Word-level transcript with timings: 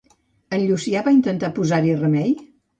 En 0.57 0.63
Llucià 0.69 1.05
va 1.09 1.15
intentar 1.19 1.53
posar-hi 1.61 1.95
remei? 2.03 2.37